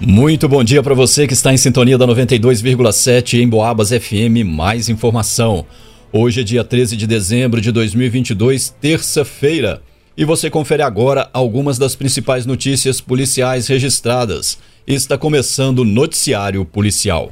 [0.00, 4.44] Muito bom dia para você que está em sintonia da 92,7 em Boabas FM.
[4.44, 5.64] Mais informação.
[6.12, 9.80] Hoje é dia 13 de dezembro de 2022, terça-feira.
[10.16, 14.58] E você confere agora algumas das principais notícias policiais registradas.
[14.84, 17.30] Está começando o Noticiário Policial.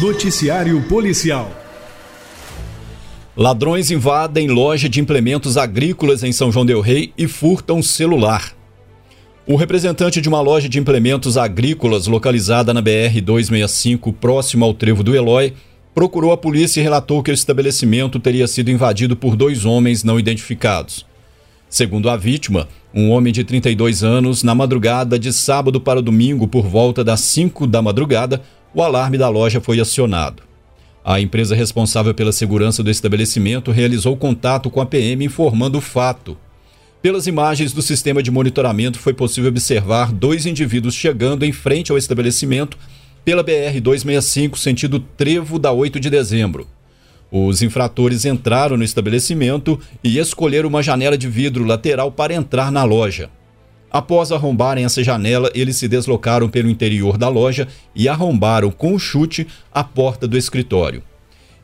[0.00, 1.50] Noticiário Policial.
[3.36, 8.52] Ladrões invadem loja de implementos agrícolas em São João Del Rei e furtam celular.
[9.46, 15.02] O representante de uma loja de implementos agrícolas localizada na BR 265, próximo ao trevo
[15.02, 15.52] do Eloy,
[15.94, 20.18] procurou a polícia e relatou que o estabelecimento teria sido invadido por dois homens não
[20.18, 21.04] identificados.
[21.68, 26.66] Segundo a vítima, um homem de 32 anos, na madrugada de sábado para domingo, por
[26.66, 28.40] volta das 5 da madrugada,
[28.74, 30.42] o alarme da loja foi acionado.
[31.04, 36.34] A empresa responsável pela segurança do estabelecimento realizou contato com a PM informando o fato.
[37.04, 41.98] Pelas imagens do sistema de monitoramento, foi possível observar dois indivíduos chegando em frente ao
[41.98, 42.78] estabelecimento
[43.22, 46.66] pela BR-265, sentido Trevo da 8 de dezembro.
[47.30, 52.84] Os infratores entraram no estabelecimento e escolheram uma janela de vidro lateral para entrar na
[52.84, 53.28] loja.
[53.90, 58.98] Após arrombarem essa janela, eles se deslocaram pelo interior da loja e arrombaram com um
[58.98, 61.02] chute a porta do escritório.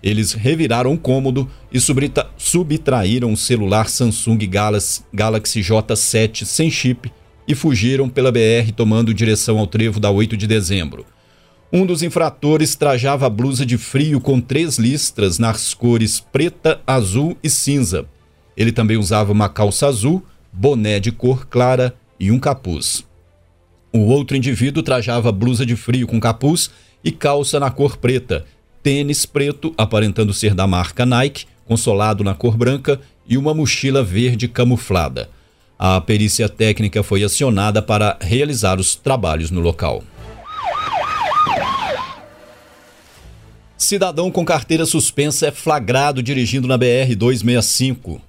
[0.03, 7.13] Eles reviraram o cômodo e subtraíram o celular Samsung Galaxy, Galaxy J7 sem chip
[7.47, 11.05] e fugiram pela BR tomando direção ao trevo da 8 de dezembro.
[11.73, 17.51] Um dos infratores trajava blusa de frio com três listras nas cores preta, azul e
[17.51, 18.07] cinza.
[18.57, 23.05] Ele também usava uma calça azul, boné de cor clara e um capuz.
[23.93, 26.71] O outro indivíduo trajava blusa de frio com capuz
[27.05, 28.47] e calça na cor preta
[28.83, 34.49] tênis preto, aparentando ser da marca Nike, consolado na cor branca, e uma mochila verde
[34.49, 35.31] camuflada.
[35.79, 40.03] A perícia técnica foi acionada para realizar os trabalhos no local.
[43.79, 48.21] Cidadão com carteira suspensa é flagrado dirigindo na BR-265.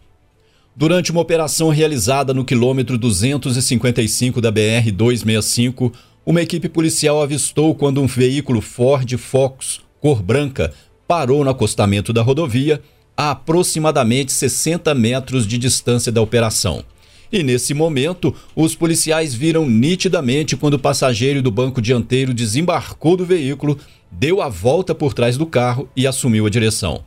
[0.73, 5.91] Durante uma operação realizada no quilômetro 255 da BR-265,
[6.25, 10.73] uma equipe policial avistou quando um veículo Ford Focus cor branca,
[11.07, 12.81] parou no acostamento da rodovia
[13.16, 16.84] a aproximadamente 60 metros de distância da operação.
[17.31, 23.25] E nesse momento, os policiais viram nitidamente quando o passageiro do banco dianteiro desembarcou do
[23.25, 23.78] veículo,
[24.11, 27.03] deu a volta por trás do carro e assumiu a direção.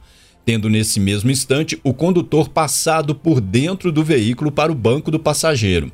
[0.47, 5.19] Tendo nesse mesmo instante o condutor passado por dentro do veículo para o banco do
[5.19, 5.93] passageiro.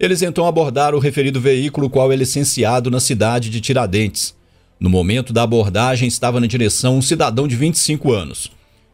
[0.00, 4.34] Eles então abordaram o referido veículo, qual é licenciado na cidade de Tiradentes.
[4.78, 8.50] No momento da abordagem, estava na direção um cidadão de 25 anos.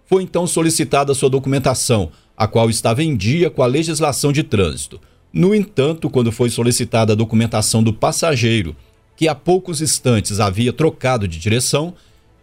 [0.06, 5.00] Foi então solicitada sua documentação, a qual estava em dia com a legislação de trânsito.
[5.32, 8.74] No entanto, quando foi solicitada a documentação do passageiro,
[9.16, 11.94] que há poucos instantes havia trocado de direção,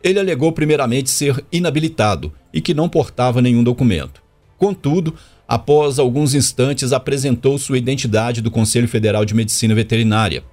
[0.04, 4.22] ele alegou primeiramente ser inabilitado e que não portava nenhum documento.
[4.58, 5.14] Contudo,
[5.48, 10.44] após alguns instantes, apresentou sua identidade do Conselho Federal de Medicina Veterinária,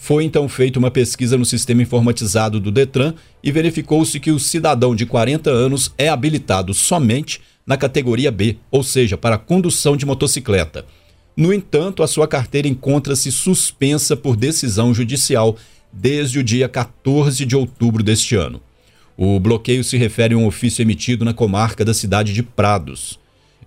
[0.00, 4.94] foi então feita uma pesquisa no sistema informatizado do Detran e verificou-se que o cidadão
[4.94, 10.86] de 40 anos é habilitado somente na categoria B, ou seja, para condução de motocicleta.
[11.36, 15.56] No entanto, a sua carteira encontra-se suspensa por decisão judicial
[15.92, 18.62] desde o dia 14 de outubro deste ano.
[19.16, 23.18] O bloqueio se refere a um ofício emitido na comarca da cidade de Prados.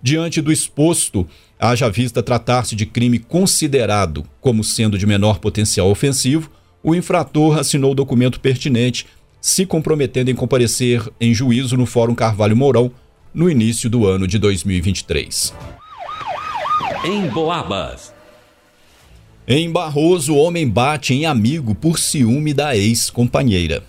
[0.02, 1.28] Diante do exposto,
[1.62, 6.50] haja vista tratar-se de crime considerado como sendo de menor potencial ofensivo,
[6.82, 9.06] o infrator assinou o documento pertinente,
[9.40, 12.90] se comprometendo em comparecer em juízo no Fórum Carvalho Mourão
[13.32, 15.54] no início do ano de 2023.
[17.04, 18.12] Em Boabas.
[19.46, 23.84] Em Barroso, homem bate em amigo por ciúme da ex-companheira.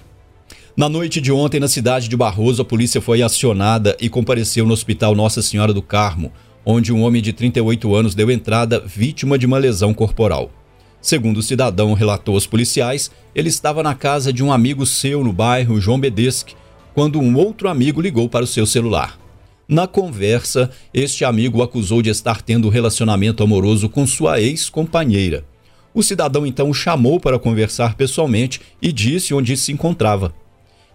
[0.78, 4.74] Na noite de ontem, na cidade de Barroso, a polícia foi acionada e compareceu no
[4.74, 6.32] Hospital Nossa Senhora do Carmo,
[6.66, 10.52] onde um homem de 38 anos deu entrada vítima de uma lesão corporal.
[11.02, 15.34] Segundo o cidadão relatou aos policiais, ele estava na casa de um amigo seu no
[15.34, 16.56] bairro João Bedesque,
[16.94, 19.20] quando um outro amigo ligou para o seu celular.
[19.68, 25.46] Na conversa, este amigo o acusou de estar tendo um relacionamento amoroso com sua ex-companheira.
[25.94, 30.34] O cidadão então o chamou para conversar pessoalmente e disse onde se encontrava.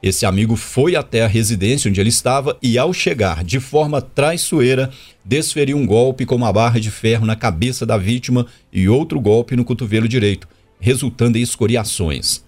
[0.02, 4.90] Esse amigo foi até a residência onde ele estava e, ao chegar de forma traiçoeira,
[5.24, 9.56] desferiu um golpe com uma barra de ferro na cabeça da vítima e outro golpe
[9.56, 10.46] no cotovelo direito,
[10.78, 12.44] resultando em escoriações.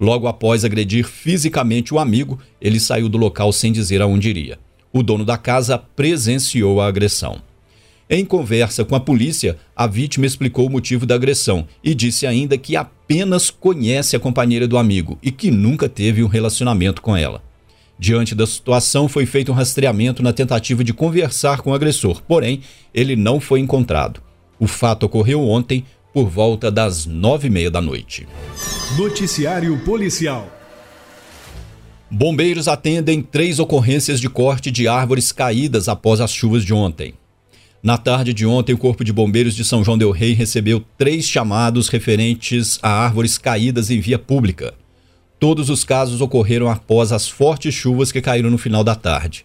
[0.00, 4.58] Logo após agredir fisicamente o amigo, ele saiu do local sem dizer aonde iria.
[4.92, 7.42] O dono da casa presenciou a agressão.
[8.08, 12.58] Em conversa com a polícia, a vítima explicou o motivo da agressão e disse ainda
[12.58, 17.42] que apenas conhece a companheira do amigo e que nunca teve um relacionamento com ela.
[17.98, 22.60] Diante da situação, foi feito um rastreamento na tentativa de conversar com o agressor, porém,
[22.92, 24.20] ele não foi encontrado.
[24.58, 28.28] O fato ocorreu ontem, por volta das nove e meia da noite.
[28.98, 30.48] Noticiário Policial.
[32.10, 37.14] Bombeiros atendem três ocorrências de corte de árvores caídas após as chuvas de ontem.
[37.84, 41.26] Na tarde de ontem, o Corpo de Bombeiros de São João Del Rei recebeu três
[41.26, 44.72] chamados referentes a árvores caídas em via pública.
[45.38, 49.44] Todos os casos ocorreram após as fortes chuvas que caíram no final da tarde.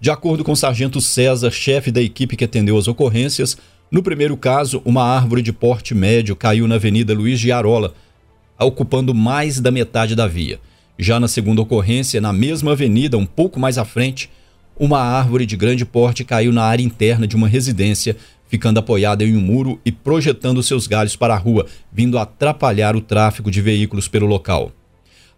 [0.00, 3.56] De acordo com o sargento César, chefe da equipe que atendeu as ocorrências,
[3.88, 7.94] no primeiro caso, uma árvore de porte médio caiu na Avenida Luiz de Arola,
[8.58, 10.58] ocupando mais da metade da via.
[10.98, 14.28] Já na segunda ocorrência, na mesma avenida, um pouco mais à frente,
[14.78, 18.16] uma árvore de grande porte caiu na área interna de uma residência,
[18.48, 23.00] ficando apoiada em um muro e projetando seus galhos para a rua, vindo atrapalhar o
[23.00, 24.72] tráfego de veículos pelo local.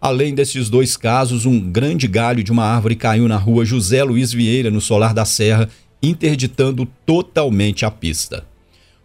[0.01, 4.31] Além desses dois casos, um grande galho de uma árvore caiu na rua José Luiz
[4.31, 5.69] Vieira, no Solar da Serra,
[6.01, 8.45] interditando totalmente a pista.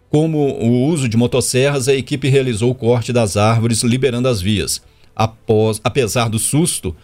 [0.08, 4.80] Como o uso de motosserras, a equipe realizou o corte das árvores, liberando as vias.
[5.16, 6.94] Após, apesar do susto,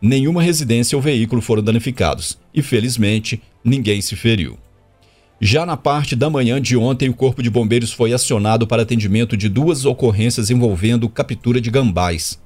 [0.00, 4.58] nenhuma residência ou veículo foram danificados e, felizmente, ninguém se feriu.
[5.40, 9.36] Já na parte da manhã de ontem, o Corpo de Bombeiros foi acionado para atendimento
[9.36, 12.38] de duas ocorrências envolvendo captura de gambás.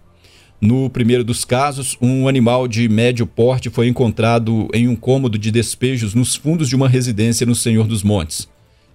[0.60, 5.50] No primeiro dos casos, um animal de médio porte foi encontrado em um cômodo de
[5.50, 8.48] despejos nos fundos de uma residência no Senhor dos Montes.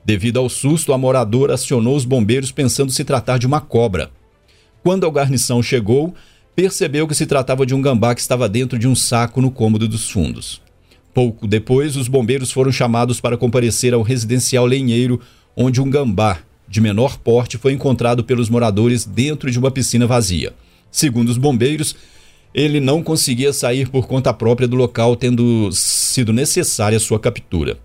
[0.06, 4.09] Devido ao susto, a moradora acionou os bombeiros pensando se tratar de uma cobra.
[4.81, 6.15] Quando a guarnição chegou,
[6.61, 9.88] percebeu que se tratava de um gambá que estava dentro de um saco no cômodo
[9.88, 10.61] dos fundos.
[11.13, 15.21] Pouco depois, os bombeiros foram chamados para comparecer ao residencial lenheiro,
[15.56, 20.53] onde um gambá de menor porte foi encontrado pelos moradores dentro de uma piscina vazia.
[20.91, 21.95] Segundo os bombeiros,
[22.53, 27.77] ele não conseguia sair por conta própria do local, tendo sido necessária sua captura.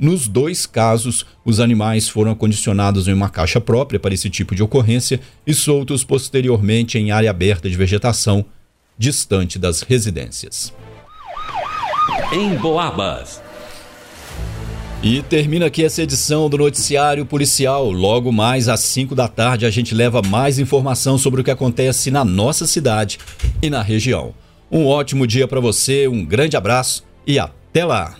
[0.00, 4.62] Nos dois casos, os animais foram acondicionados em uma caixa própria para esse tipo de
[4.62, 8.42] ocorrência e soltos posteriormente em área aberta de vegetação,
[8.96, 10.72] distante das residências.
[12.32, 13.42] Em Boabas.
[15.02, 17.90] E termina aqui essa edição do Noticiário Policial.
[17.90, 22.10] Logo mais às 5 da tarde a gente leva mais informação sobre o que acontece
[22.10, 23.18] na nossa cidade
[23.60, 24.32] e na região.
[24.72, 28.16] Um ótimo dia para você, um grande abraço e até lá!